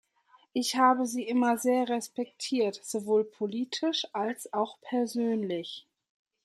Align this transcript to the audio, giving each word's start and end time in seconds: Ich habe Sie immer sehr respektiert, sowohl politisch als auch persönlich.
Ich 0.53 0.77
habe 0.77 1.05
Sie 1.05 1.21
immer 1.21 1.59
sehr 1.59 1.87
respektiert, 1.87 2.81
sowohl 2.83 3.23
politisch 3.23 4.07
als 4.13 4.51
auch 4.51 4.79
persönlich. 4.81 5.85